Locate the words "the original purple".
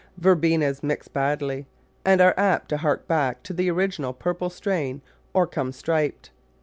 3.53-4.49